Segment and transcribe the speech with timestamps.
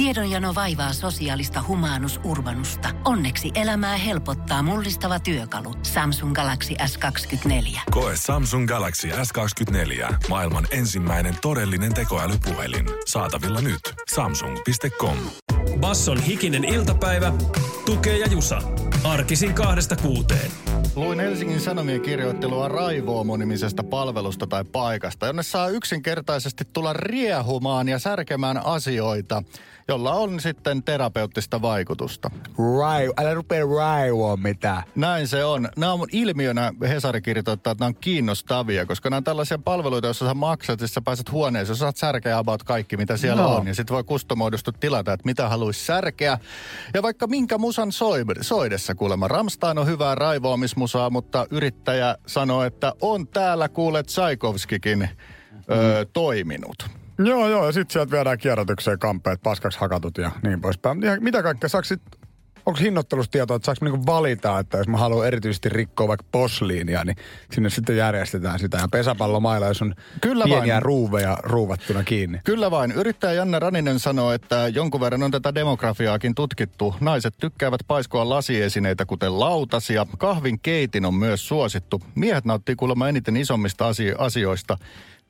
[0.00, 2.88] Tiedonjano vaivaa sosiaalista humanus urbanusta.
[3.04, 5.74] Onneksi elämää helpottaa mullistava työkalu.
[5.82, 7.80] Samsung Galaxy S24.
[7.90, 10.14] Koe Samsung Galaxy S24.
[10.28, 12.86] Maailman ensimmäinen todellinen tekoälypuhelin.
[13.06, 13.80] Saatavilla nyt.
[14.14, 15.16] Samsung.com.
[15.80, 17.32] Basson hikinen iltapäivä,
[17.86, 18.62] tukee ja jusa.
[19.04, 20.50] Arkisin kahdesta kuuteen.
[20.96, 28.66] Luin Helsingin Sanomien kirjoittelua Raivoomo-nimisestä palvelusta tai paikasta, jonne saa yksinkertaisesti tulla riehumaan ja särkemään
[28.66, 29.42] asioita,
[29.90, 32.30] jolla on sitten terapeuttista vaikutusta.
[32.78, 34.82] Rai, älä rupea raivoa mitään.
[34.94, 35.68] Näin se on.
[35.76, 40.26] Nämä on ilmiönä, Hesari kirjoittaa, että nämä on kiinnostavia, koska nämä on tällaisia palveluita, joissa
[40.26, 43.56] sä maksat, että sä pääset huoneeseen, sä saat särkeä about kaikki, mitä siellä Joo.
[43.56, 43.66] on.
[43.66, 46.38] Ja sitten voi kustomoidustu tilata, että mitä haluaisi särkeä.
[46.94, 49.28] Ja vaikka minkä musan soi, soidessa kuulemma.
[49.28, 55.08] Ramstein on hyvää raivoamismusaa, mutta yrittäjä sanoo, että on täällä kuulet Tsaikovskikin
[55.70, 56.99] ö, toiminut.
[57.24, 61.02] Joo, joo, ja sitten sieltä viedään kierrätykseen kampeet, paskaksi hakatut ja niin poispäin.
[61.02, 62.02] Ja mitä kaikkea, saako sit,
[62.66, 67.04] onko hinnoittelusta tietoa, että saako niinku valita, että jos mä haluan erityisesti rikkoa vaikka posliinia,
[67.04, 67.16] niin
[67.52, 68.78] sinne sitten järjestetään sitä.
[68.78, 70.82] Ja pesäpallomailla, jos on Kyllä pieniä vain.
[70.82, 72.40] ruuveja ruuvattuna kiinni.
[72.44, 72.92] Kyllä vain.
[72.92, 76.94] Yrittäjä Janne Raninen sanoo, että jonkun verran on tätä demografiaakin tutkittu.
[77.00, 80.06] Naiset tykkäävät paiskoa lasiesineitä, kuten lautasia.
[80.18, 82.02] Kahvin keitin on myös suosittu.
[82.14, 84.78] Miehet nauttii kuulemma eniten isommista asio- asioista.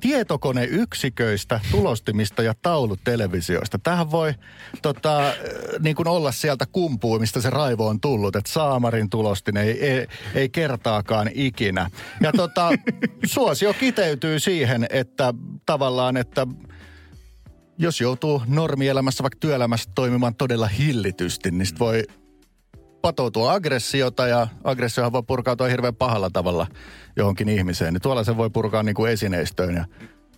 [0.01, 3.79] Tietokoneyksiköistä, tulostimista ja taulutelevisioista.
[3.79, 4.35] Tähän voi
[4.83, 5.33] tota,
[5.81, 8.37] niin kuin olla sieltä kumpuu, mistä se raivo on tullut.
[8.37, 11.91] Että Saamarin tulostin ei, ei, ei kertaakaan ikinä.
[12.21, 12.71] Ja tota,
[13.35, 15.35] suosio kiteytyy siihen, että
[15.67, 16.47] tavallaan, että
[17.79, 22.05] jos joutuu normielämässä, vaikka työelämässä toimimaan todella hillitysti, niin sit voi
[23.03, 26.67] patoutua aggressiota ja aggressiohan voi purkautua hirveän pahalla tavalla
[27.17, 27.95] johonkin ihmiseen.
[27.95, 29.85] Niin tuolla se voi purkaa niin kuin esineistöön ja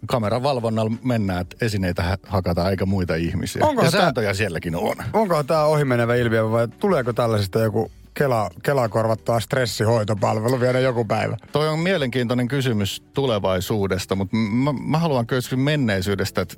[0.07, 3.67] kameran valvonnalla mennään, että esineitä hakataan eikä muita ihmisiä.
[3.67, 4.97] Onkohan ja sääntöjä sielläkin on.
[5.13, 11.37] Onko tämä ohimenevä ilmiö vai tuleeko tällaisesta joku Kela, Kela korvattaa stressihoitopalvelu vielä joku päivä?
[11.53, 16.55] Toi on mielenkiintoinen kysymys tulevaisuudesta, mutta mä, mä haluan kysyä menneisyydestä, että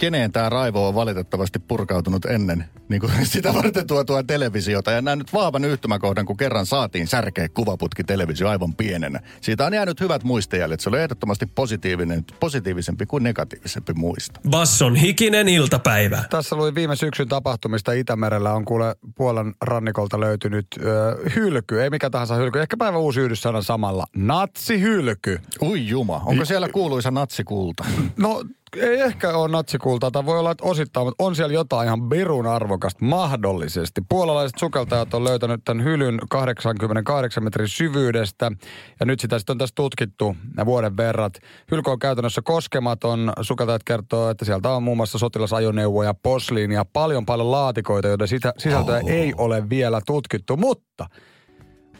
[0.00, 4.90] keneen tämä raivo on valitettavasti purkautunut ennen niin kuin sitä varten tuotua televisiota.
[4.90, 9.20] Ja näin nyt vahvan yhtymäkohdan, kun kerran saatiin särkeä kuvaputki televisio aivan pienenä.
[9.40, 10.80] Siitä on jäänyt hyvät muistijäljet.
[10.80, 14.40] Se oli ehdottomasti positiivinen, positiivisempi kuin negatiivisempi muisto.
[14.50, 16.24] Basson hikinen iltapäivä.
[16.30, 21.82] Tässä luin viime syksyn tapahtumista Itämerellä on kuule Puolan rannikolta löytynyt ö, hylky.
[21.82, 22.60] Ei mikä tahansa hylky.
[22.60, 24.06] Ehkä päivän uusi yhdyssana samalla.
[24.16, 25.40] Natsihylky.
[25.62, 27.84] Ui juma, onko siellä kuuluisa natsikulta?
[28.16, 28.44] No
[28.76, 32.46] ei ehkä ole natsikultaa, tai voi olla, että osittain, mutta on siellä jotain ihan birun
[32.46, 34.00] arvokasta mahdollisesti.
[34.08, 38.52] Puolalaiset sukeltajat on löytänyt tämän hylyn 88 metrin syvyydestä,
[39.00, 41.32] ja nyt sitä sitten on tässä tutkittu vuoden verrat.
[41.70, 43.32] Hylky on käytännössä koskematon.
[43.42, 49.00] Sukeltajat kertoo, että sieltä on muun muassa sotilasajoneuvoja, posliinia, paljon paljon laatikoita, joiden sitä, sisältöä
[49.04, 49.10] oh.
[49.10, 50.56] ei ole vielä tutkittu.
[50.56, 51.06] Mutta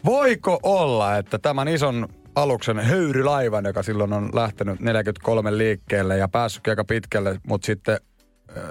[0.05, 6.67] voiko olla, että tämän ison aluksen höyrylaivan, joka silloin on lähtenyt 43 liikkeelle ja päässyt
[6.67, 7.99] aika pitkälle, mutta sitten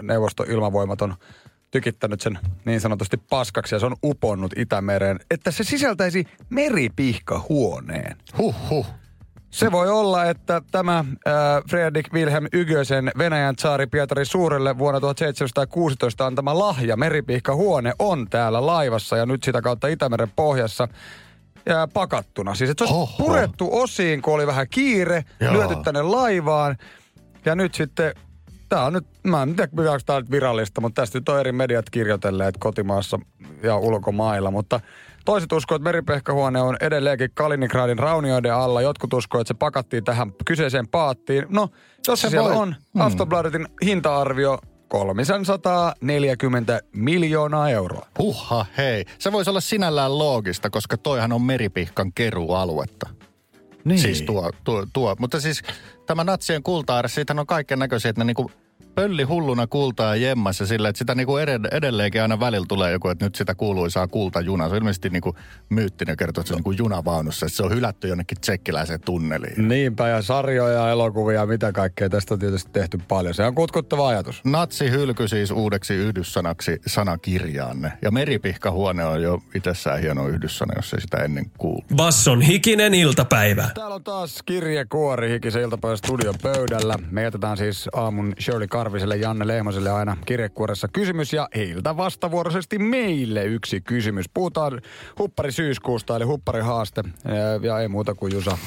[0.03, 1.15] neuvostoilmavoimat on
[1.71, 8.17] tykittänyt sen niin sanotusti paskaksi ja se on uponnut Itämereen, että se sisältäisi meripihkahuoneen.
[8.39, 8.87] Huh, huh.
[9.51, 11.35] Se voi olla, että tämä äh,
[11.71, 19.17] Fredrik Wilhelm Ygösen Venäjän tsaari Pietari Suurelle vuonna 1716 antama lahja meripihkahuone on täällä laivassa
[19.17, 20.89] ja nyt sitä kautta Itämeren pohjassa
[21.67, 22.55] ja pakattuna.
[22.55, 23.27] Siis että se olisi Oho.
[23.27, 25.53] purettu osiin, kun oli vähän kiire, Joo.
[25.53, 26.77] lyöty tänne laivaan
[27.45, 28.15] ja nyt sitten
[28.69, 31.53] Tämä on nyt, mä en tiedä onko tämä nyt virallista, mutta tästä nyt on eri
[31.53, 33.19] mediat kirjoitelleet kotimaassa
[33.63, 34.51] ja ulkomailla.
[34.51, 34.81] Mutta
[35.25, 38.83] toiset uskoo, että meripehkahuone on edelleenkin Kaliningradin raunioiden alla.
[38.83, 41.47] Jotkut uskoo, että se pakattiin tähän kyseiseen paattiin.
[41.49, 41.69] No,
[42.09, 44.59] jos se, Se siellä voi- on, Aftonbladetin hinta-arvio
[44.91, 48.07] 340 miljoonaa euroa.
[48.19, 49.05] Huhha, hei.
[49.19, 53.09] Se voisi olla sinällään loogista, koska toihan on meripihkan kerualuetta.
[53.85, 53.99] Niin.
[54.01, 55.17] Siis tuo, tuo, tuo.
[55.19, 55.63] Mutta siis
[56.07, 58.51] tämä natsien kulta siitähän on kaiken näköisiä, että ne niinku
[59.01, 63.25] pölli hulluna kultaa jemmassa sillä, että sitä niinku ed- edelleenkin aina välillä tulee joku, että
[63.27, 64.69] nyt sitä kuuluisaa kultajuna.
[64.69, 65.37] Se on ilmeisesti niinku
[65.69, 69.69] myyttinen kertoo, että se on niinku junavaunussa, että se on hylätty jonnekin tsekkiläiseen tunneliin.
[69.69, 72.09] Niinpä, ja sarjoja, elokuvia, mitä kaikkea.
[72.09, 73.35] Tästä on tietysti tehty paljon.
[73.35, 74.41] Se on kutkuttava ajatus.
[74.45, 77.93] Natsi hylky siis uudeksi yhdyssanaksi sanakirjaanne.
[78.03, 81.85] Ja meripihkahuone on jo itsessään hieno yhdyssana, jos ei sitä ennen kuulu.
[81.97, 83.71] Basson hikinen iltapäivä.
[83.75, 86.95] Täällä on taas kirjekuori hikisen iltapäivän studion pöydällä.
[87.11, 92.79] Me jätetään siis aamun Shirley Karviselle ja Janne Lehmoselle aina kirjekuoressa kysymys ja heiltä vastavuoroisesti
[92.79, 94.27] meille yksi kysymys.
[94.35, 94.81] Puhutaan
[95.19, 97.03] huppari syyskuusta eli huppari haaste
[97.63, 98.59] ja ei muuta kuin Jusa.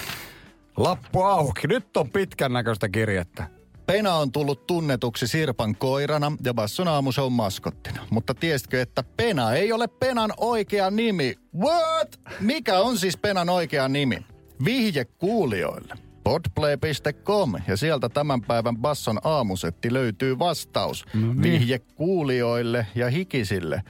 [0.77, 1.67] Lappu auki.
[1.67, 3.47] Nyt on pitkän näköistä kirjettä.
[3.85, 8.07] Pena on tullut tunnetuksi Sirpan koirana ja Basson aamushow maskottina.
[8.09, 11.35] Mutta tiesitkö, että Pena ei ole Penan oikea nimi?
[11.59, 12.19] What?
[12.39, 14.25] Mikä on siis Penan oikea nimi?
[14.65, 15.95] Vihje kuulijoille.
[16.23, 21.05] Podplay.com ja sieltä tämän päivän Basson aamusetti löytyy vastaus.
[21.13, 21.41] No niin.
[21.43, 23.83] Vihje kuulijoille ja hikisille.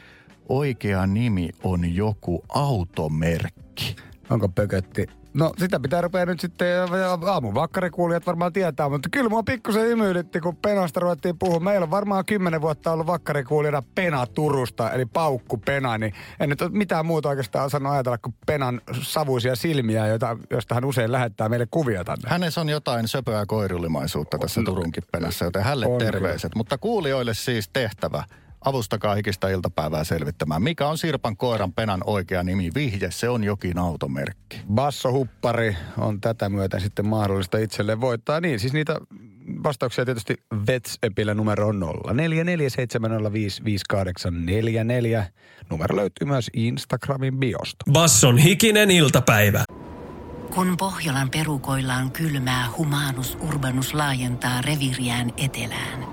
[0.50, 3.96] Oikea nimi on joku automerkki.
[4.30, 6.68] Onko pökötti No sitä pitää rupea nyt sitten,
[7.28, 11.60] aamun vakkarikuulijat varmaan tietää, mutta kyllä mua pikkusen imyydytti, kun Penasta ruvettiin puhua.
[11.60, 16.62] Meillä on varmaan kymmenen vuotta ollut vakkarikuulijana Pena Turusta, eli Paukku Pena, niin en nyt
[16.62, 21.50] ole mitään muuta oikeastaan osannut ajatella kuin Penan savuisia silmiä, joita, josta hän usein lähettää
[21.50, 22.30] meille kuvia tänne.
[22.30, 26.52] Hänessä on jotain söpöä koirulimaisuutta tässä Turunkin Penassa, joten hänelle on terveiset.
[26.52, 26.60] Kyllä.
[26.60, 28.24] Mutta kuulijoille siis tehtävä–
[28.66, 32.70] Avustakaa hikistä iltapäivää selvittämään, mikä on Sirpan koiran penan oikea nimi.
[32.76, 34.62] Vihje, se on jokin automerkki.
[34.74, 38.40] Basso Huppari on tätä myötä sitten mahdollista itselleen voittaa.
[38.40, 39.00] Niin, siis niitä
[39.64, 40.36] vastauksia tietysti
[40.68, 41.84] Vetsepillä numero on 0447055844.
[45.70, 47.86] Numero löytyy myös Instagramin biosta.
[47.92, 49.64] Basson hikinen iltapäivä.
[50.56, 56.08] Kun Pohjolan perukoillaan kylmää, humanus urbanus laajentaa reviriään etelään–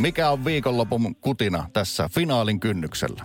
[0.00, 3.24] Mikä on viikonlopun kutina tässä finaalin kynnyksellä?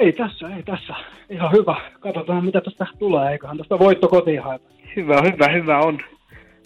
[0.00, 0.94] Ei tässä, ei tässä.
[1.30, 1.90] Ihan hyvä.
[2.00, 3.32] Katsotaan, mitä tästä tulee.
[3.32, 4.64] Eiköhän tästä voitto kotiin haeta.
[4.96, 5.98] Hyvä, hyvä, hyvä on.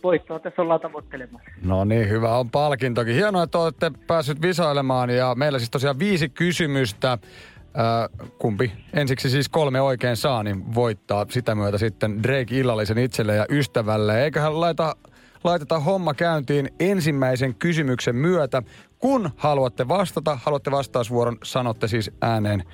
[0.03, 1.51] Voittoa tässä ollaan tavoittelemassa.
[1.65, 3.15] No niin, hyvä on palkintokin.
[3.15, 7.13] Hienoa, että olette päässyt visoilemaan ja meillä siis tosiaan viisi kysymystä.
[7.13, 13.35] Äh, kumpi ensiksi siis kolme oikein saa, niin voittaa sitä myötä sitten Drake illallisen itselle
[13.35, 14.25] ja ystävälle.
[14.25, 14.97] Eiköhän laita
[15.45, 18.63] laitetaan homma käyntiin ensimmäisen kysymyksen myötä.
[18.99, 22.65] Kun haluatte vastata, haluatte vastausvuoron, sanotte siis ääneen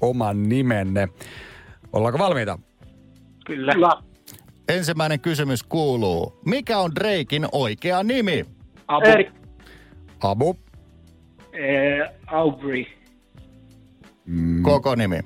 [0.00, 1.08] oman nimenne.
[1.92, 2.58] Ollaanko valmiita?
[3.46, 3.72] Kyllä.
[3.72, 3.90] Kyllä.
[4.68, 8.44] Ensimmäinen kysymys kuuluu, mikä on Drakein oikea nimi?
[8.88, 9.06] Abu.
[9.08, 9.28] Erik.
[10.20, 10.56] Abu.
[11.52, 12.84] Eh, Aubrey.
[14.26, 14.62] Mm.
[14.62, 15.20] Koko nimi?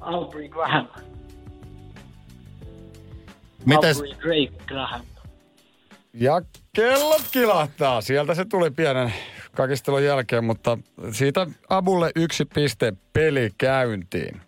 [0.00, 0.86] Aubrey Graham.
[3.64, 3.96] Mites?
[3.96, 5.00] Aubrey Drake Graham.
[6.14, 6.42] Ja
[6.72, 8.00] kellot kilahtaa.
[8.00, 9.12] Sieltä se tuli pienen
[9.54, 10.78] kakistelun jälkeen, mutta
[11.12, 14.40] siitä Abulle yksi piste peli käyntiin.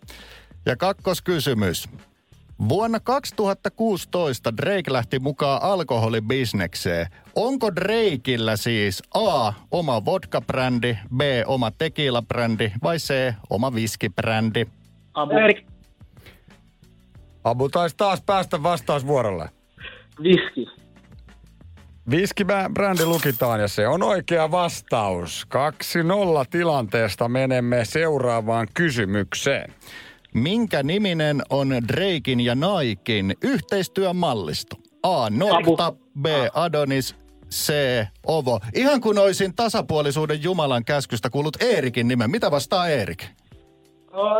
[0.65, 1.89] Ja kakkoskysymys.
[2.69, 7.07] Vuonna 2016 Drake lähti mukaan alkoholibisnekseen.
[7.35, 9.53] Onko Drakeillä siis A.
[9.71, 11.21] oma vodka-brändi, B.
[11.45, 13.33] oma tequila-brändi vai C.
[13.49, 14.65] oma viskibrändi?
[15.13, 15.33] Abu.
[17.43, 19.49] Abu taisi taas päästä vastausvuorolle.
[20.23, 20.86] Viski.
[22.09, 25.47] Viskibrändi lukitaan ja se on oikea vastaus.
[26.43, 29.73] 2-0 tilanteesta menemme seuraavaan kysymykseen.
[30.33, 34.75] Minkä niminen on Drakein ja Naikin yhteistyömallisto?
[35.03, 35.29] A.
[35.29, 36.25] Nokta, B.
[36.53, 37.15] Adonis,
[37.51, 37.73] C.
[38.25, 38.59] Ovo.
[38.75, 42.31] Ihan kun olisin tasapuolisuuden Jumalan käskystä kuullut Eerikin nimen.
[42.31, 43.23] Mitä vastaa Eerik?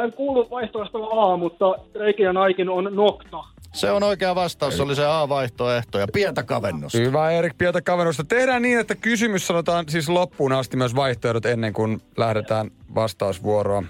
[0.04, 3.44] En kuullut vaihtoehto A, mutta Drake ja Naikin on Nokta.
[3.74, 6.97] Se on oikea vastaus, se oli se A-vaihtoehto ja pientä kavennusta.
[6.97, 8.24] Hyvä Erik, pientä kavennusta.
[8.24, 13.83] Tehdään niin, että kysymys sanotaan siis loppuun asti myös vaihtoehdot ennen kuin lähdetään vastausvuoroa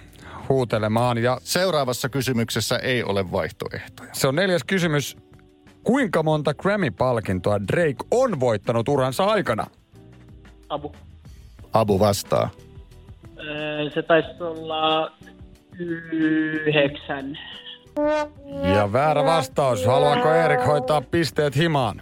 [0.50, 1.18] huutelemaan.
[1.18, 4.10] Ja Seuraavassa kysymyksessä ei ole vaihtoehtoja.
[4.14, 5.18] Se on neljäs kysymys.
[5.84, 9.68] Kuinka monta Grammy-palkintoa Drake on voittanut uransa aikana?
[10.70, 10.92] Abu.
[11.74, 12.50] Abu vastaa.
[13.94, 15.12] se taisi olla
[15.80, 17.38] yhdeksän.
[18.76, 19.86] Ja väärä vastaus.
[19.86, 22.02] Haluaako Erik hoitaa pisteet himaan?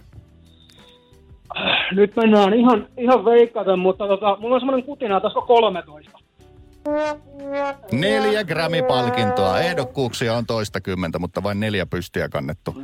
[1.92, 6.18] Nyt mennään ihan, ihan veikkaten, mutta tota, mulla on semmoinen kutina, tässä on 13.
[7.92, 9.58] Neljä Grammy-palkintoa.
[9.58, 12.74] Ehdokkuuksia on toista kymmentä, mutta vain neljä pystiä kannettu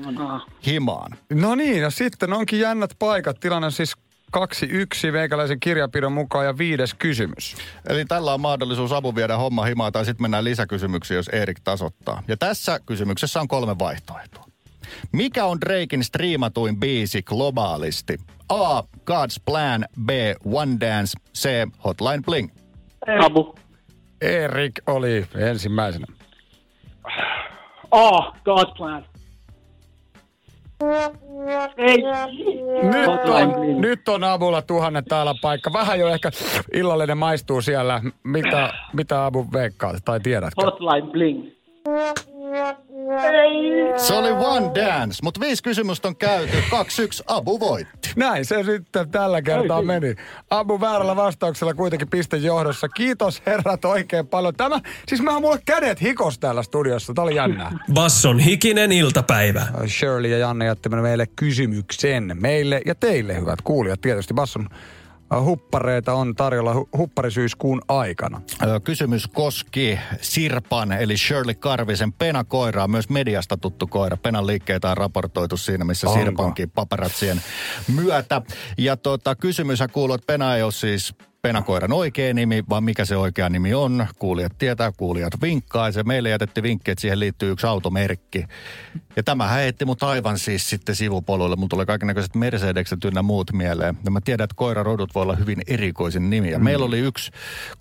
[0.66, 1.16] himaan.
[1.35, 3.40] No niin, ja sitten onkin jännät paikat.
[3.40, 3.95] Tilanne on siis
[4.33, 7.57] Kaksi yksi veikäläisen kirjapidon mukaan ja viides kysymys.
[7.89, 12.23] Eli tällä on mahdollisuus apu viedä homma himaa tai sitten mennään lisäkysymyksiin, jos Erik tasottaa.
[12.29, 14.45] Ja tässä kysymyksessä on kolme vaihtoehtoa.
[15.12, 18.19] Mikä on Drakein striimatuin biisi globaalisti?
[18.49, 18.81] A.
[18.81, 20.11] God's Plan, B.
[20.45, 21.49] One Dance, C.
[21.85, 22.51] Hotline Bling.
[23.25, 23.55] Abu.
[24.21, 26.07] Erik oli ensimmäisenä.
[27.91, 28.21] A.
[28.21, 29.12] God's Plan.
[31.77, 32.03] Ei.
[32.83, 35.73] Nyt on, nyt on avulla tuhannen täällä paikka.
[35.73, 36.31] Vähän jo ehkä
[36.73, 38.01] illallinen maistuu siellä.
[38.25, 40.62] Mitä, mitä avu veikkaa tai tiedätkö?
[40.65, 41.51] Hotline Bling.
[43.97, 46.56] Se oli One Dance, mutta viisi kysymystä on käyty.
[46.56, 46.62] 2-1
[47.26, 48.11] Abu voitti.
[48.16, 50.14] Näin se sitten tällä kertaa meni.
[50.50, 52.88] Abu väärällä vastauksella kuitenkin piste johdossa.
[52.88, 54.54] Kiitos herrat oikein paljon.
[54.54, 57.14] Tämä, siis mä mulle kädet hikos täällä studiossa.
[57.14, 57.78] Tämä oli jännää.
[57.92, 59.66] Basson hikinen iltapäivä.
[59.87, 62.37] Shirley ja Janne jättivät meille kysymyksen.
[62.40, 64.00] Meille ja teille, hyvät kuulijat.
[64.00, 64.68] Tietysti Basson
[65.41, 68.41] huppareita on tarjolla hu- hupparisyyskuun aikana.
[68.85, 74.17] Kysymys koski Sirpan, eli Shirley Karvisen penakoiraa, myös mediasta tuttu koira.
[74.17, 76.21] Penan liikkeitä on raportoitu siinä, missä Onko?
[76.21, 77.43] Sirpankin paparatsien
[77.95, 78.43] myötä.
[78.79, 83.16] Ja tota, kysymyshän kuuluu, että Pena ei ole siis penakoiran oikea nimi, vaan mikä se
[83.16, 84.06] oikea nimi on.
[84.18, 85.88] Kuulijat tietää, kuulijat vinkkaa.
[85.88, 88.44] Ja se meille jätetty vinkki, että siihen liittyy yksi automerkki.
[89.16, 91.56] Ja tämä heitti mut aivan siis sitten sivupoluille.
[91.56, 93.99] Mun tulee kaikenlaiset Mercedekset ynnä muut mieleen.
[94.04, 96.50] Ja mä tiedän, että koirarodut voi olla hyvin erikoisin nimi.
[96.50, 97.30] Ja meillä oli yksi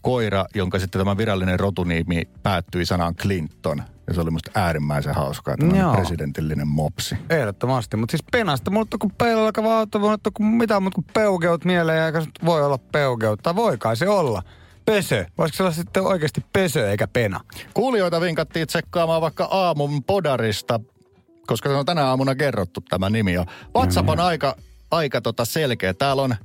[0.01, 3.83] koira, jonka sitten tämä virallinen rotunimi päättyi sanaan Clinton.
[4.11, 5.93] Ja se oli musta äärimmäisen hauskaa, Joo.
[5.93, 7.15] presidentillinen mopsi.
[7.29, 11.65] Ehdottomasti, mutta siis penasta, mulla on kuin peilalla auto, voi kuin mitä muuta kuin peugeut
[11.65, 14.43] mieleen, eikä nyt voi olla peugeut, tai voi kai se olla.
[14.85, 15.25] Pesö.
[15.37, 17.39] Voisiko se olla sitten oikeasti pesö eikä pena?
[17.73, 20.79] Kuulijoita vinkattiin tsekkaamaan vaikka aamun podarista,
[21.47, 23.33] koska se on tänä aamuna kerrottu tämä nimi.
[23.33, 24.55] Ja WhatsApp on aika,
[24.91, 25.93] aika tota selkeä.
[25.93, 26.35] Täällä on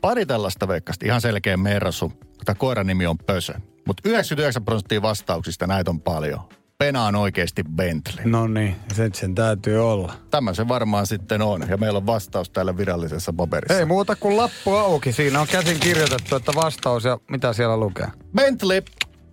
[0.00, 2.12] pari tällaista veikkasta, ihan selkeä mersu.
[2.44, 3.54] Tämä koiran nimi on Pösö.
[3.86, 6.40] Mutta 99 prosenttia vastauksista näitä on paljon.
[6.82, 8.24] Pena on oikeasti Bentley.
[8.24, 10.12] No niin, sen, sen täytyy olla.
[10.30, 11.64] Tämä se varmaan sitten on.
[11.68, 13.78] Ja meillä on vastaus täällä virallisessa paperissa.
[13.78, 15.12] Ei muuta kuin lappu auki.
[15.12, 18.06] Siinä on käsin kirjoitettu, että vastaus ja mitä siellä lukee.
[18.36, 18.82] Bentley,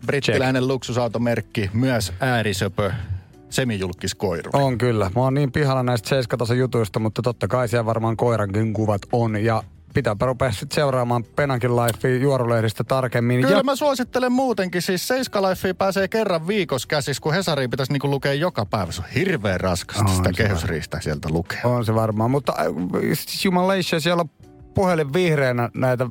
[0.06, 2.92] brittiläinen luksusautomerkki, myös äärisöpö,
[3.50, 4.50] semijulkiskoiru.
[4.54, 5.12] On kyllä.
[5.16, 9.44] Mä oon niin pihalla näistä seiskatason jutuista, mutta totta kai siellä varmaan koirankin kuvat on.
[9.44, 9.64] Ja
[10.00, 13.42] pitääpä rupea sitten seuraamaan Penankin Lifea juorulehdistä tarkemmin.
[13.42, 14.82] Kyllä ja mä suosittelen muutenkin.
[14.82, 18.92] Siis Seiska Lifea pääsee kerran viikossa käsis, kun Hesari pitäisi niinku lukea joka päivä.
[18.92, 21.62] Se on hirveän raskasta On sitä kehysriistä sieltä lukea.
[21.64, 22.66] On se varmaan, mutta äh,
[23.14, 24.30] siis jumalation siellä on
[24.74, 26.08] puhelin vihreänä näitä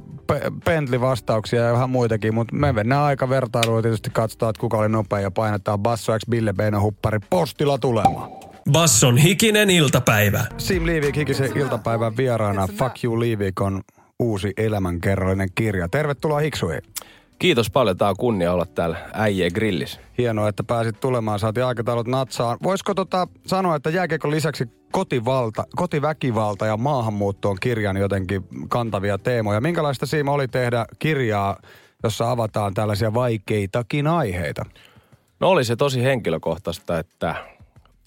[0.65, 5.21] Bentley-vastauksia ja vähän muitakin, mutta me mennään aika vertailua tietysti katsotaan, että kuka oli nopea
[5.21, 8.48] ja painetaan Basso X Bille Beino huppari postilla tulemaan.
[8.73, 10.47] Basson hikinen iltapäivä.
[10.59, 13.83] Sim Liivik hikisen iltapäivän vieraana Fuck You Liivik on
[14.19, 15.89] uusi elämänkerrallinen kirja.
[15.89, 16.83] Tervetuloa Hiksuihin.
[17.39, 17.97] Kiitos paljon.
[17.97, 20.01] Tämä on kunnia olla täällä äijien grillissä.
[20.19, 21.39] Hienoa, että pääsit tulemaan.
[21.39, 22.59] Saatiin aikataulut natsaan.
[22.63, 29.61] Voisiko tota sanoa, että jääkiekon lisäksi kotivalta, kotiväkivalta ja maahanmuutto on kirjan jotenkin kantavia teemoja.
[29.61, 31.57] Minkälaista siinä oli tehdä kirjaa,
[32.03, 34.65] jossa avataan tällaisia vaikeitakin aiheita?
[35.41, 37.35] No oli se tosi henkilökohtaista, että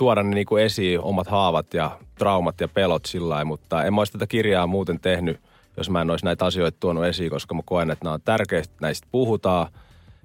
[0.01, 4.01] tuoda ne niinku esiin omat haavat ja traumat ja pelot sillä lailla, mutta en mä
[4.01, 5.39] olisi tätä kirjaa muuten tehnyt,
[5.77, 8.75] jos mä en olisi näitä asioita tuonut esiin, koska mä koen, että nämä on tärkeistä,
[8.81, 9.67] näistä puhutaan.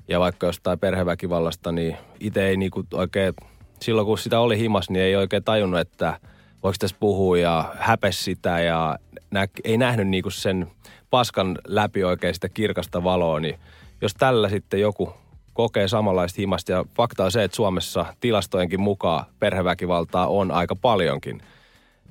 [0.08, 3.34] Ja vaikka jostain perheväkivallasta, niin itse ei niinku oikein,
[3.80, 6.20] silloin kun sitä oli himas, niin ei oikein tajunnut, että
[6.62, 8.98] voiko tässä puhua ja häpes sitä ja
[9.30, 10.70] nä, ei nähnyt niinku sen
[11.10, 13.58] paskan läpi oikein sitä kirkasta valoa, niin
[14.02, 15.14] jos tällä sitten joku
[15.56, 21.40] kokee samanlaista himasta ja fakta on se, että Suomessa tilastojenkin mukaan perheväkivaltaa on aika paljonkin,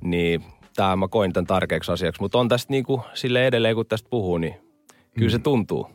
[0.02, 0.44] niin
[0.76, 2.22] tämä mä koin tämän tärkeäksi asiaksi.
[2.22, 4.56] Mutta on tästä niinku sille edelleen, kun tästä puhuu, niin
[5.18, 5.90] kyllä se tuntuu.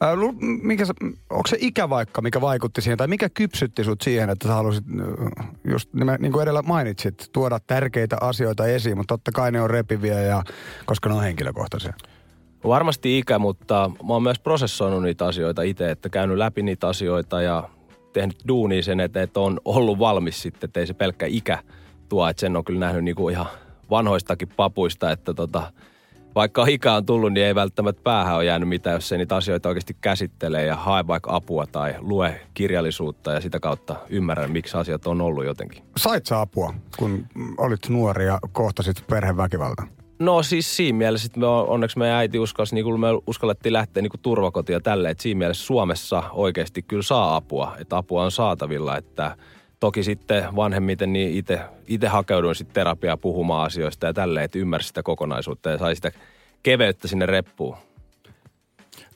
[0.00, 0.94] Ää, lu- minkä, sä-
[1.30, 4.84] onko se ikä vaikka, mikä vaikutti siihen, tai mikä kypsytti sut siihen, että sä halusit,
[5.64, 10.20] just niin kuin edellä mainitsit, tuoda tärkeitä asioita esiin, mutta totta kai ne on repiviä,
[10.20, 10.42] ja,
[10.86, 11.92] koska ne on henkilökohtaisia.
[12.64, 17.42] Varmasti ikä, mutta mä oon myös prosessoinut niitä asioita itse, että käynyt läpi niitä asioita
[17.42, 17.68] ja
[18.12, 21.58] tehnyt duunia sen, että, että on ollut valmis sitten, että ei se pelkkä ikä
[22.08, 23.46] tuo, että sen on kyllä nähnyt niinku ihan
[23.90, 25.72] vanhoistakin papuista, että tota,
[26.34, 29.68] vaikka ikä on tullut, niin ei välttämättä päähän ole jäänyt mitään, jos ei niitä asioita
[29.68, 35.06] oikeasti käsittelee ja hae vaikka apua tai lue kirjallisuutta ja sitä kautta ymmärrän, miksi asiat
[35.06, 35.82] on ollut jotenkin.
[35.96, 37.26] Sait sä apua, kun
[37.58, 39.82] olit nuori ja kohtasit perheväkivalta?
[40.20, 43.72] No siis siinä mielessä, että me on, onneksi meidän äiti uskalsi, niin kuin me uskallettiin
[43.72, 47.96] lähteä niin kuin turvakotiin ja tälleen, että siinä mielessä Suomessa oikeasti kyllä saa apua, että
[47.96, 49.36] apua on saatavilla, että
[49.80, 54.88] toki sitten vanhemmiten niin itse, itse hakeuduin sitten terapiaa puhumaan asioista ja tälleen, että ymmärsi
[54.88, 56.12] sitä kokonaisuutta ja sai sitä
[56.62, 57.76] keveyttä sinne reppuun.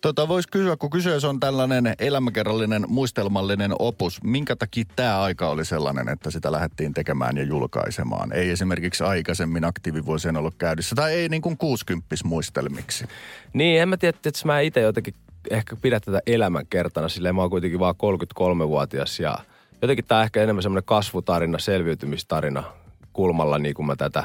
[0.05, 5.65] Tota, Voisi kysyä, kun kyseessä on tällainen elämäkerrallinen muistelmallinen opus, minkä takia tämä aika oli
[5.65, 8.33] sellainen, että sitä lähdettiin tekemään ja julkaisemaan?
[8.33, 13.05] Ei esimerkiksi aikaisemmin aktiivivuosien ollut käydyssä, tai ei niin kuin 60 muistelmiksi.
[13.53, 15.15] Niin, en mä tiedä, että mä itse jotenkin
[15.51, 19.39] ehkä pidä tätä elämänkertana, silleen mä oon kuitenkin vaan 33-vuotias ja
[19.83, 22.65] jotenkin tää ehkä enemmän semmoinen kasvutarina, selviytymistarina
[23.13, 24.25] kulmalla, niin kuin mä tätä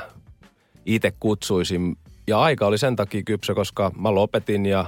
[0.86, 1.98] itse kutsuisin.
[2.28, 4.86] Ja aika oli sen takia kypsä, koska mä lopetin ja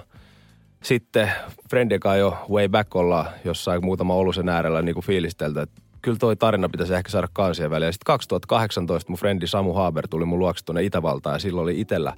[0.83, 1.31] sitten
[1.69, 6.17] Friendin kanssa jo way back ollaan jossain muutama olusen äärellä niin kuin fiilisteltä, että kyllä
[6.17, 7.93] toi tarina pitäisi ehkä saada kansien väliin.
[7.93, 12.13] Sitten 2018 mun frendi Samu Haber tuli mun luokse tuonne Itävaltaan ja silloin oli itellä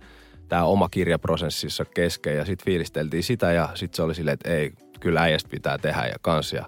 [0.50, 4.72] tämä oma kirjaprosessissa kesken ja sitten fiilisteltiin sitä ja sitten se oli silleen, että ei,
[5.00, 6.66] kyllä äijästä pitää tehdä ja kansia.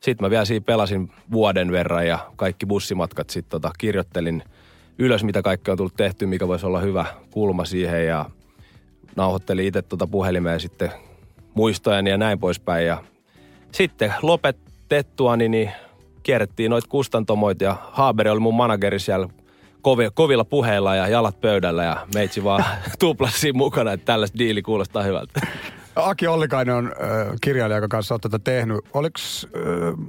[0.00, 4.42] Sitten mä vielä siinä pelasin vuoden verran ja kaikki bussimatkat sitten tota, kirjoittelin
[4.98, 8.30] ylös, mitä kaikkea on tullut tehty, mikä voisi olla hyvä kulma siihen ja
[9.16, 10.92] nauhoittelin itse tuota puhelimeen sitten
[11.58, 12.86] muistojani ja näin poispäin.
[12.86, 13.02] Ja
[13.72, 15.70] sitten lopetettua niin
[16.22, 19.28] kierrettiin noita kustantomoita ja Haaberi oli mun manageri siellä
[19.82, 22.64] kovi, kovilla puheilla ja jalat pöydällä ja meitsi vaan
[22.98, 25.40] tuplasi mukana, että tällaista diili kuulostaa hyvältä.
[25.96, 28.78] Aki Ollikainen on äh, kirjailija, joka kanssa olet tätä tehnyt.
[28.94, 29.60] Oliko äh,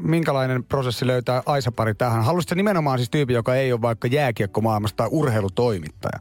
[0.02, 2.24] minkälainen prosessi löytää Aisapari tähän?
[2.24, 6.20] Haluaisitko nimenomaan siis tyyppi, joka ei ole vaikka jääkiekkomaailmasta tai urheilutoimittaja?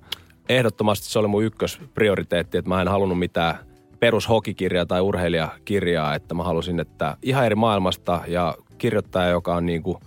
[0.49, 3.68] Ehdottomasti se oli mun ykkösprioriteetti, että mä en halunnut mitään
[4.01, 9.83] perushokikirjaa tai urheilijakirjaa, että mä halusin, että ihan eri maailmasta ja kirjoittaja, joka on niin,
[9.83, 9.99] kuin,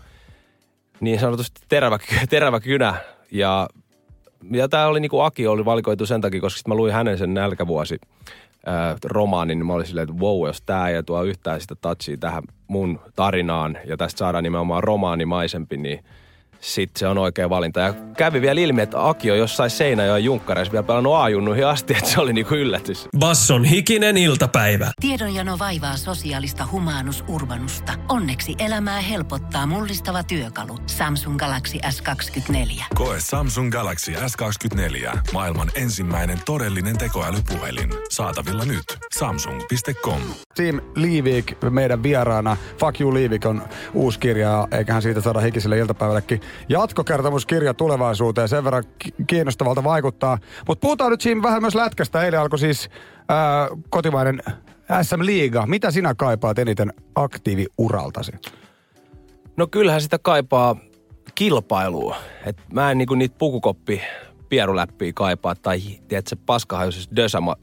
[0.99, 2.95] niin sanotusti terävä, terävä kynä.
[3.31, 3.67] Ja
[4.51, 7.33] ja tämä oli niin kuin Aki oli valikoitu sen takia, koska mä luin hänen sen
[7.33, 7.99] nälkävuosi
[9.03, 12.43] romaanin, niin mä olin silleen, että wow, jos tämä ei tuo yhtään sitä touchia tähän
[12.67, 16.03] mun tarinaan ja tästä saadaan nimenomaan romaanimaisempi, niin
[16.61, 17.79] sitten se on oikea valinta.
[17.79, 22.09] Ja kävi vielä ilmi, että Aki on jossain Seinäjoen junkkareissa vielä pelannut A-junnuihin asti, että
[22.09, 23.07] se oli niinku yllätys.
[23.19, 24.91] Basson hikinen iltapäivä.
[25.01, 27.93] Tiedonjano vaivaa sosiaalista humanus urbanusta.
[28.09, 30.77] Onneksi elämää helpottaa mullistava työkalu.
[30.85, 32.83] Samsung Galaxy S24.
[32.95, 35.17] Koe Samsung Galaxy S24.
[35.33, 37.89] Maailman ensimmäinen todellinen tekoälypuhelin.
[38.09, 38.97] Saatavilla nyt.
[39.17, 40.21] Samsung.com.
[40.55, 42.57] Team Liivik meidän vieraana.
[42.79, 43.61] Fuck you Liivik on
[43.93, 48.49] uusi kirja, eiköhän siitä saada hikiselle iltapäivällekin jatkokertomuskirja tulevaisuuteen.
[48.49, 48.83] Sen verran
[49.27, 50.37] kiinnostavalta vaikuttaa.
[50.67, 52.23] Mutta puhutaan nyt siinä vähän myös lätkästä.
[52.23, 52.89] Eilen alkoi siis
[53.29, 54.41] ää, kotimainen
[55.01, 55.65] SM Liiga.
[55.67, 58.31] Mitä sinä kaipaat eniten aktiiviuraltasi?
[59.57, 60.75] No kyllähän sitä kaipaa
[61.35, 62.15] kilpailua.
[62.45, 64.01] Et mä en niinku niitä pukukoppi
[64.49, 67.15] pieruläppiä kaipaa tai tiedätkö, paskahajuisesta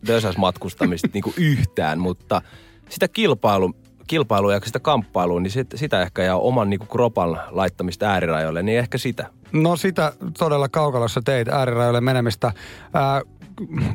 [0.06, 2.42] dösäs matkustamista niinku yhtään, mutta
[2.88, 3.74] sitä kilpailu,
[4.08, 8.78] kilpailua ja sitä kamppailua, niin sit, sitä ehkä ja oman niinku kropan laittamista äärirajoille, niin
[8.78, 9.26] ehkä sitä.
[9.52, 12.52] No sitä todella kaukalossa teit äärirajoille menemistä.
[12.94, 13.22] Ää,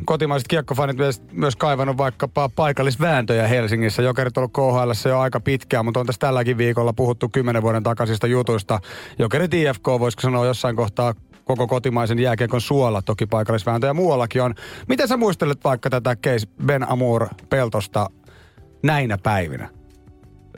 [0.06, 4.02] kotimaiset kiekkofanit myös, myös kaivannut vaikkapa paikallisvääntöjä Helsingissä.
[4.02, 7.84] Jokerit on ollut KHL jo aika pitkään, mutta on tässä tälläkin viikolla puhuttu kymmenen vuoden
[7.84, 8.80] takaisista jutuista.
[9.20, 11.14] Jokerit IFK, voisiko sanoa jossain kohtaa
[11.46, 14.56] koko kotimaisen jääkiekon suola, toki paikallisvääntöjä muuallakin on.
[14.88, 18.10] Miten sä muistelet vaikka tätä case Ben Amour Peltosta
[18.84, 19.83] näinä päivinä?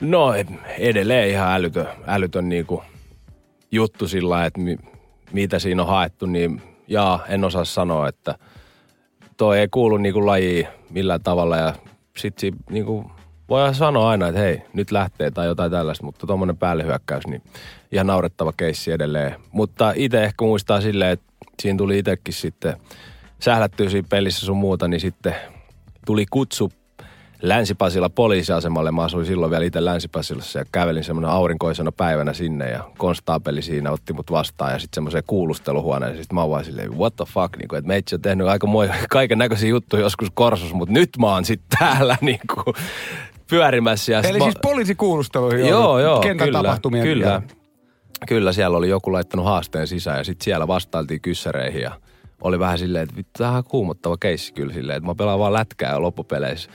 [0.00, 0.34] No
[0.78, 2.82] edelleen ihan älytön, älytön niinku
[3.72, 4.78] juttu sillä että mi,
[5.32, 8.34] mitä siinä on haettu, niin jaa, en osaa sanoa, että
[9.36, 11.74] toi ei kuulu niinku lajiin millään tavalla ja
[12.16, 13.10] sit si, niinku,
[13.48, 17.42] voidaan sanoa aina, että hei, nyt lähtee tai jotain tällaista, mutta tuommoinen päällehyökkäys, niin
[17.92, 19.34] ihan naurettava keissi edelleen.
[19.52, 21.26] Mutta itse ehkä muistaa silleen, että
[21.62, 22.76] siinä tuli itsekin sitten
[23.38, 25.34] sählättyä siinä pelissä sun muuta, niin sitten
[26.06, 26.72] tuli kutsu
[27.42, 28.92] Länsipasilla poliisiasemalle.
[28.92, 33.90] Mä asuin silloin vielä itse Länsipasilassa ja kävelin semmoinen aurinkoisena päivänä sinne ja konstaapeli siinä
[33.90, 36.22] otti mut vastaan ja sitten semmoiseen kuulusteluhuoneeseen.
[36.22, 38.66] Sitten mä oon vaan silleen, what the fuck, niin kuin, että meitsi on tehnyt aika
[38.66, 42.76] moi, kaiken näköisiä juttuja joskus korsus, mutta nyt mä oon sitten täällä niin kuin,
[43.50, 44.12] pyörimässä.
[44.12, 47.02] Ja Eli mä, siis poliisikuulusteluihin Joo, joo, kentän kyllä, tapahtumia.
[47.02, 47.42] kyllä.
[48.28, 51.92] Kyllä, siellä oli joku laittanut haasteen sisään ja sitten siellä vastailtiin kyssäreihin ja
[52.40, 56.02] oli vähän silleen, että vittu, vähän kuumottava keissi kyllä silleen, että mä pelaan vaan lätkää
[56.02, 56.70] loppupeleissä.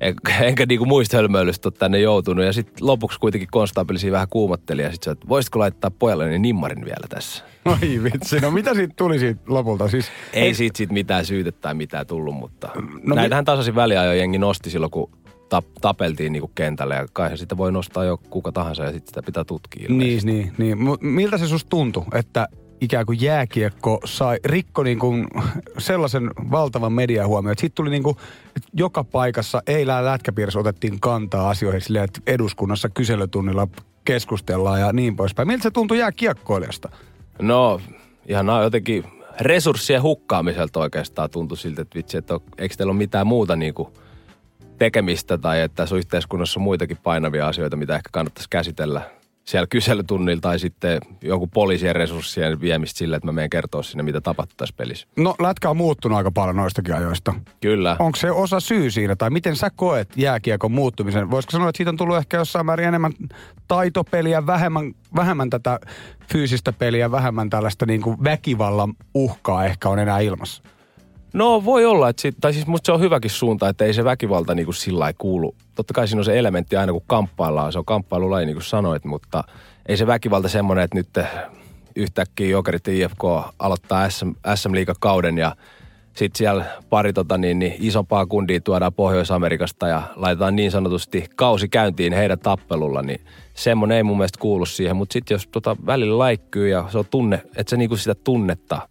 [0.00, 0.14] En,
[0.48, 2.44] enkä niinku muista hölmöilystä ole tänne joutunut.
[2.44, 7.06] Ja sitten lopuksi kuitenkin konstaapeli vähän kuumotteli ja sitten että voisitko laittaa pojalle nimmarin vielä
[7.08, 7.44] tässä.
[7.64, 9.88] Oi vitsi, no mitä siitä tuli siitä lopulta?
[9.88, 12.70] Siis, Ei, ei siitä sit mitään syytettä tai mitään tullut, mutta
[13.02, 15.10] No näitähän tasaisin väliajoin jengi nosti silloin, kun
[15.48, 16.94] tap, tapeltiin niinku kentälle.
[16.94, 19.88] Ja kai sitä voi nostaa jo kuka tahansa ja sitten sitä pitää tutkia.
[19.88, 20.78] Niin, niin, niin.
[21.00, 22.48] Miltä se susta tuntui, että
[22.82, 25.26] ikään kuin jääkiekko sai, rikko niin kuin
[25.78, 28.16] sellaisen valtavan mediahuomioon, että siitä tuli niin kuin,
[28.56, 33.68] että joka paikassa eilen lätkäpiirissä otettiin kantaa asioihin silleen, että eduskunnassa kyselytunnilla
[34.04, 35.48] keskustellaan ja niin poispäin.
[35.48, 36.88] Miltä se tuntui jääkiekkoilijasta?
[37.42, 37.80] No,
[38.28, 39.04] ihan jotenkin
[39.40, 43.92] resurssien hukkaamiselta oikeastaan tuntui siltä, että vitsi, että eikö teillä ole mitään muuta niinku
[44.78, 49.10] tekemistä tai että tässä yhteiskunnassa on muitakin painavia asioita, mitä ehkä kannattaisi käsitellä.
[49.44, 54.20] Siellä kyselytunnilla tai sitten jonkun poliisien resurssien viemistä sille, että mä menen kertoa sinne, mitä
[54.20, 55.06] tapahtui tässä pelissä.
[55.16, 57.34] No lätkä on muuttunut aika paljon noistakin ajoista.
[57.60, 57.96] Kyllä.
[57.98, 61.30] Onko se osa syy siinä, tai miten sä koet jääkiekon muuttumisen?
[61.30, 63.12] Voisiko sanoa, että siitä on tullut ehkä jossain määrin enemmän
[63.68, 65.80] taitopeliä, vähemmän, vähemmän tätä
[66.32, 70.62] fyysistä peliä, vähemmän tällaista niin kuin väkivallan uhkaa ehkä on enää ilmassa?
[71.32, 74.04] No voi olla, että sit, tai siis musta se on hyväkin suunta, että ei se
[74.04, 75.54] väkivalta niin kuin sillä lailla kuulu.
[75.74, 79.04] Totta kai siinä on se elementti aina kun kamppaillaan, se on kamppailulaji niin kuin sanoit,
[79.04, 79.44] mutta
[79.86, 81.26] ei se väkivalta semmoinen, että nyt
[81.96, 83.24] yhtäkkiä Jokerit IFK
[83.58, 85.56] aloittaa SM, SM-liigakauden ja
[86.16, 91.68] sitten siellä pari tota, niin, niin isompaa kundia tuodaan Pohjois-Amerikasta ja laitetaan niin sanotusti kausi
[91.68, 93.20] käyntiin heidän tappelulla, niin
[93.54, 94.96] semmoinen ei mun mielestä kuulu siihen.
[94.96, 98.88] Mutta sitten jos tota, välillä laikkyy ja se on tunne, että se niinku sitä tunnetta,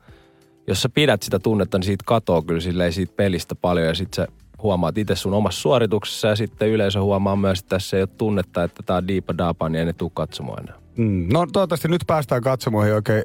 [0.71, 4.25] jos sä pidät sitä tunnetta, niin siitä katoo kyllä silleen siitä pelistä paljon ja sitten
[4.25, 4.31] sä
[4.63, 8.63] huomaat itse sun omassa suorituksessa ja sitten yleisö huomaa myös, että tässä ei ole tunnetta,
[8.63, 10.80] että tämä on diipa daapa, niin ei ne tule katsomaan enää.
[10.97, 11.27] Mm.
[11.33, 13.23] No toivottavasti nyt päästään katsomoihin oikein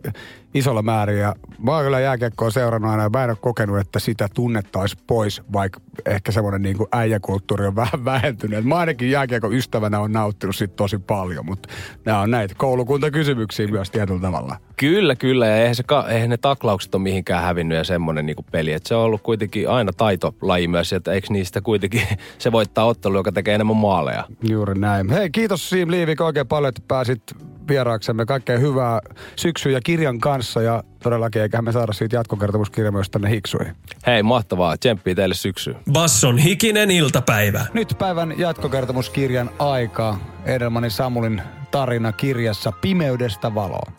[0.55, 1.19] isolla määrin.
[1.19, 4.97] Ja mä oon kyllä jääkiekkoa seurannut aina ja mä en ole kokenut, että sitä tunnettaisi
[5.07, 8.65] pois, vaikka ehkä semmoinen niin kuin äijäkulttuuri on vähän vähentynyt.
[8.65, 11.69] Mä ainakin jääkiekon ystävänä on nauttinut sit tosi paljon, mutta
[12.05, 14.57] nämä on näitä koulukuntakysymyksiä myös tietyllä tavalla.
[14.77, 15.47] Kyllä, kyllä.
[15.47, 18.73] Ja eihän, se, eihän ne taklaukset ole mihinkään hävinnyt ja semmoinen niin peli.
[18.73, 22.03] Että se on ollut kuitenkin aina taitolaji myös, että eikö niistä kuitenkin
[22.39, 24.25] se voittaa ottelu, joka tekee enemmän maaleja.
[24.49, 25.11] Juuri näin.
[25.11, 27.23] Hei, kiitos Siim Liivik oikein paljon, että pääsit
[27.69, 28.27] vieraaksemme.
[28.27, 29.01] Kaikkea hyvää
[29.37, 33.77] syksyn ja kirjan kanssa ja todellakin eiköhän me saada siitä jatkokertomuskirja myös tänne hiksuihin.
[34.07, 34.77] Hei, mahtavaa.
[34.77, 35.77] Tsemppiä teille syksyyn.
[35.93, 37.67] Basson hikinen iltapäivä.
[37.75, 40.19] Nyt päivän jatkokertomuskirjan aika.
[40.45, 43.93] Edelmanin Samulin tarina kirjassa Pimeydestä valoon.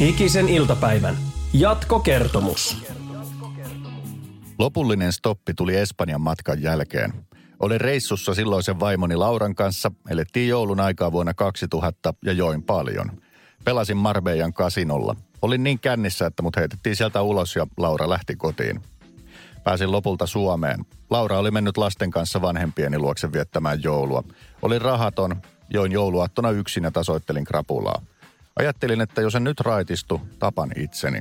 [0.00, 1.16] Hikisen iltapäivän
[1.52, 2.84] jatkokertomus.
[4.58, 7.12] Lopullinen stoppi tuli Espanjan matkan jälkeen.
[7.60, 13.10] Olin reissussa silloisen vaimoni Lauran kanssa, elettiin joulun aikaa vuonna 2000 ja join paljon.
[13.64, 15.16] Pelasin Marbeijan kasinolla.
[15.42, 18.80] Olin niin kännissä, että mut heitettiin sieltä ulos ja Laura lähti kotiin.
[19.64, 20.84] Pääsin lopulta Suomeen.
[21.10, 24.22] Laura oli mennyt lasten kanssa vanhempieni luokse viettämään joulua.
[24.62, 25.36] Olin rahaton,
[25.70, 28.02] join jouluaattona yksin ja tasoittelin krapulaa.
[28.56, 31.20] Ajattelin, että jos en nyt raitistu, tapan itseni.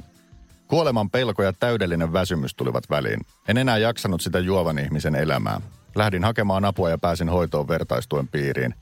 [0.67, 3.19] Kuoleman pelko ja täydellinen väsymys tulivat väliin.
[3.47, 5.61] En enää jaksanut sitä juovan ihmisen elämää.
[5.95, 8.75] Lähdin hakemaan apua ja pääsin hoitoon vertaistuen piiriin.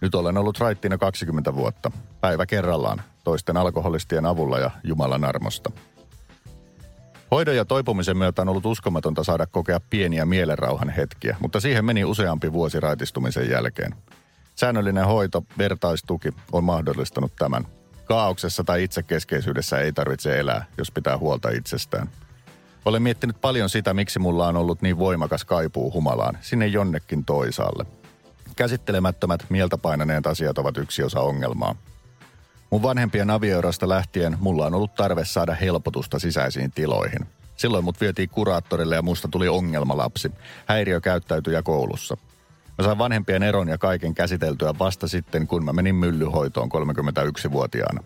[0.00, 1.90] Nyt olen ollut raittina 20 vuotta.
[2.20, 5.70] Päivä kerrallaan, toisten alkoholistien avulla ja Jumalan armosta.
[7.30, 12.04] Hoidon ja toipumisen myötä on ollut uskomatonta saada kokea pieniä mielenrauhan hetkiä, mutta siihen meni
[12.04, 13.94] useampi vuosi raitistumisen jälkeen.
[14.54, 17.66] Säännöllinen hoito, vertaistuki on mahdollistanut tämän.
[18.04, 22.10] Kaauksessa tai itsekeskeisyydessä ei tarvitse elää, jos pitää huolta itsestään–
[22.84, 27.86] olen miettinyt paljon sitä, miksi mulla on ollut niin voimakas kaipuu humalaan, sinne jonnekin toisaalle.
[28.56, 31.74] Käsittelemättömät, mieltä painaneet asiat ovat yksi osa ongelmaa.
[32.70, 37.26] Mun vanhempien avioerosta lähtien mulla on ollut tarve saada helpotusta sisäisiin tiloihin.
[37.56, 40.32] Silloin mut vietiin kuraattorille ja musta tuli ongelmalapsi,
[40.66, 42.16] häiriökäyttäytyjä koulussa.
[42.78, 48.02] Mä sain vanhempien eron ja kaiken käsiteltyä vasta sitten, kun mä menin myllyhoitoon 31-vuotiaana.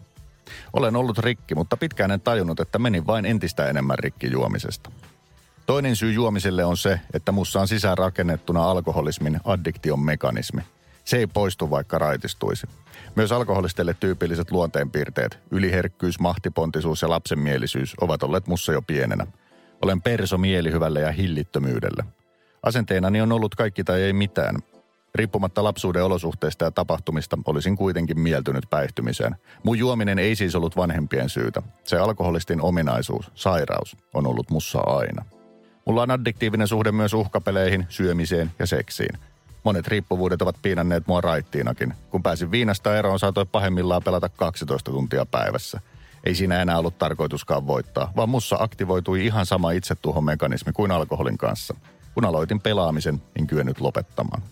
[0.73, 4.91] Olen ollut rikki, mutta pitkään en tajunnut, että menin vain entistä enemmän rikki juomisesta.
[5.67, 10.63] Toinen syy juomiselle on se, että mussa on sisään rakennettuna alkoholismin addiktion mekanismi.
[11.05, 12.67] Se ei poistu vaikka raitistuisi.
[13.15, 19.27] Myös alkoholisteille tyypilliset luonteenpiirteet, yliherkkyys, mahtipontisuus ja lapsenmielisyys ovat olleet mussa jo pienenä.
[19.83, 22.05] Olen perso mielihyvälle ja hillittömyydelle.
[22.63, 24.57] Asenteenani on ollut kaikki tai ei mitään,
[25.15, 29.37] Riippumatta lapsuuden olosuhteista ja tapahtumista olisin kuitenkin mieltynyt päihtymiseen.
[29.63, 31.63] Mun juominen ei siis ollut vanhempien syytä.
[31.85, 35.25] Se alkoholistin ominaisuus, sairaus, on ollut mussa aina.
[35.87, 39.19] Mulla on addiktiivinen suhde myös uhkapeleihin, syömiseen ja seksiin.
[39.65, 41.95] Monet riippuvuudet ovat piinanneet mua raittiinakin.
[42.11, 45.81] Kun pääsin viinasta eroon, saatoin pahimmillaan pelata 12 tuntia päivässä.
[46.25, 51.75] Ei siinä enää ollut tarkoituskaan voittaa, vaan mussa aktivoitui ihan sama itsetuhomekanismi kuin alkoholin kanssa.
[52.15, 54.43] Kun aloitin pelaamisen, en kyennyt lopettamaan.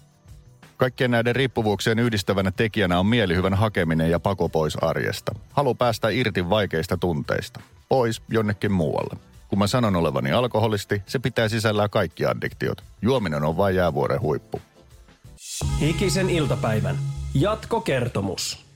[0.80, 5.34] Kaikkien näiden riippuvuuksien yhdistävänä tekijänä on mielihyvän hakeminen ja pako pois arjesta.
[5.52, 7.60] Halu päästä irti vaikeista tunteista.
[7.88, 9.16] Pois jonnekin muualle.
[9.48, 12.84] Kun mä sanon olevani alkoholisti, se pitää sisällään kaikki addiktiot.
[13.02, 14.60] Juominen on vain jäävuoren huippu.
[15.80, 16.98] Hikisen iltapäivän
[17.34, 18.66] jatkokertomus.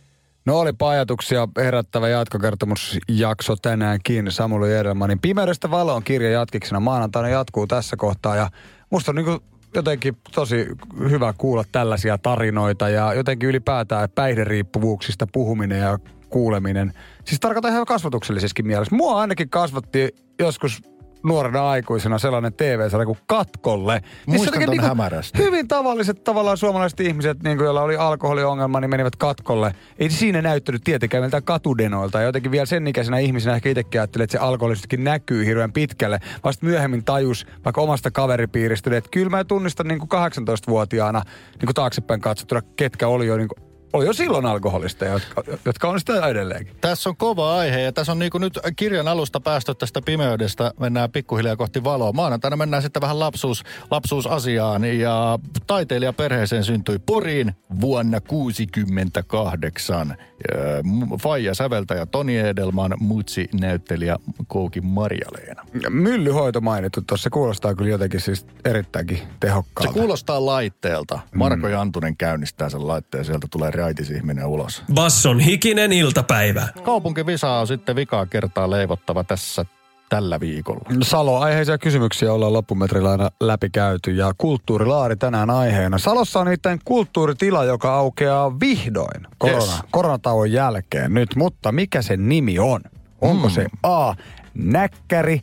[0.47, 7.97] No oli ajatuksia herättävä jatkokertomusjakso tänäänkin Samuli Edelmanin Pimeydestä valoon kirja jatkiksena maanantaina jatkuu tässä
[7.97, 8.51] kohtaa ja
[8.91, 10.67] musta on niin jotenkin tosi
[11.11, 16.93] hyvä kuulla tällaisia tarinoita ja jotenkin ylipäätään päihderiippuvuuksista puhuminen ja kuuleminen.
[17.25, 18.97] Siis tarkoitan ihan kasvatuksellisessakin mielessä.
[18.97, 20.83] Mua ainakin kasvatti joskus
[21.25, 24.03] nuorena aikuisena sellainen TV-sarja kuin Katkolle.
[24.27, 25.39] Muistan oli ton niinku hämärästi.
[25.39, 29.75] Hyvin tavalliset tavallaan suomalaiset ihmiset, niin kuin, joilla oli alkoholiongelma, niin menivät Katkolle.
[29.99, 32.19] Ei siinä näyttänyt tietenkään miltä katudenoilta.
[32.19, 36.19] Ja jotenkin vielä sen ikäisenä ihmisenä ehkä itsekin ajattelin, että se alkoholisestikin näkyy hirveän pitkälle.
[36.45, 41.75] Vasta myöhemmin tajus vaikka omasta kaveripiiristä, että kyllä mä tunnistan niin kuin 18-vuotiaana niin kuin
[41.75, 46.27] taaksepäin katsottuna, ketkä oli jo niin kuin oli jo silloin alkoholisteja, jotka, jotka on sitä
[46.27, 46.77] edelleenkin.
[46.81, 50.73] Tässä on kova aihe ja tässä on niin nyt kirjan alusta päästy tästä pimeydestä.
[50.81, 52.13] Mennään pikkuhiljaa kohti valoa.
[52.13, 60.17] Maanantaina mennään sitten vähän lapsuus, lapsuusasiaan ja taiteilijaperheeseen syntyi Poriin vuonna 68.
[61.23, 65.63] Faija säveltäjä Toni Edelman, Mutsi näyttelijä Kouki Marjaleena.
[65.91, 69.93] Myllyhoito mainittu tuossa, kuulostaa kyllä jotenkin siis erittäinkin tehokkaalta.
[69.93, 71.19] Se kuulostaa laitteelta.
[71.35, 74.83] Marko Jantunen käynnistää sen laitteen, sieltä tulee raitis ihminen ulos.
[74.95, 76.69] Basson hikinen iltapäivä.
[76.83, 79.65] Kaupunkivisa on sitten vikaa kertaa leivottava tässä
[80.09, 80.85] tällä viikolla.
[81.03, 85.99] Salo-aiheisia kysymyksiä ollaan loppumetrillä aina läpikäyty ja kulttuurilaari tänään aiheena.
[85.99, 89.83] Salossa on nimittäin kulttuuritila, joka aukeaa vihdoin korona, yes.
[89.91, 92.81] koronatauon jälkeen nyt, mutta mikä sen nimi on?
[93.21, 93.55] Onko mm.
[93.55, 94.15] se A,
[94.55, 95.41] näkkäri,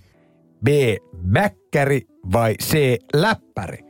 [0.64, 0.68] B,
[1.32, 2.02] bäkkäri
[2.34, 3.86] vai C, läppäri?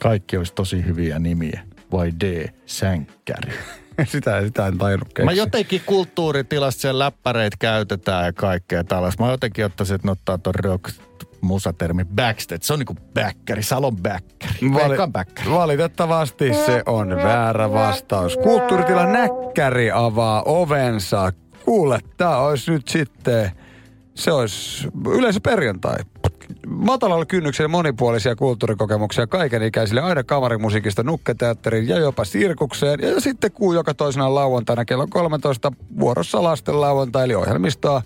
[0.00, 1.68] Kaikki olisi tosi hyviä nimiä.
[1.92, 3.52] Vai D, sänkkäri?
[4.04, 5.24] sitä, sitä en tajunnut keksiä.
[5.24, 9.24] Mä jotenkin kulttuuritilasta sen läppäreitä käytetään ja kaikkea tällaista.
[9.24, 10.90] Mä jotenkin ottaisin, että ne ottaa ton rock
[11.40, 12.60] musatermi backstage.
[12.62, 14.54] Se on niinku bäkkäri, salon bäkkäri.
[14.72, 15.50] Vali- bäkkäri.
[15.50, 18.36] Valitettavasti se on väärä vastaus.
[18.36, 21.32] Kulttuuritila Näkkäri avaa ovensa.
[21.64, 23.50] Kuule, tää olisi nyt sitten,
[24.14, 25.96] se olisi yleisöperjantai
[26.68, 33.00] matalalla kynnyksellä monipuolisia kulttuurikokemuksia kaikenikäisille aina kamarimusiikista nukketeatteriin ja jopa sirkukseen.
[33.00, 38.02] Ja sitten kuu joka toisena lauantaina kello 13 vuorossa lasten lauantai eli ohjelmistoa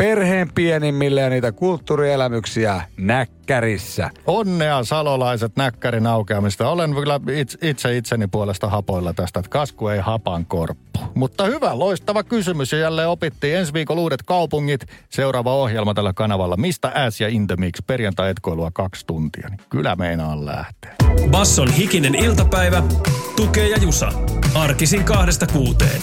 [0.00, 4.10] perheen pienimmille ja niitä kulttuurielämyksiä näkkärissä.
[4.26, 6.68] Onnea salolaiset näkkärin aukeamista.
[6.68, 7.20] Olen kyllä
[7.62, 11.00] itse itseni puolesta hapoilla tästä, että kasku ei hapan korppu.
[11.14, 14.86] Mutta hyvä, loistava kysymys ja jälleen opittiin ensi viikon uudet kaupungit.
[15.08, 16.56] Seuraava ohjelma tällä kanavalla.
[16.56, 17.72] Mistä S ja In the Mix?
[17.86, 19.48] Perjantai-etkoilua kaksi tuntia.
[19.48, 20.94] Niin kyllä meinaan lähteä.
[21.30, 22.82] Basson hikinen iltapäivä.
[23.36, 24.12] Tukee ja Jusa.
[24.54, 26.02] Arkisin kahdesta kuuteen.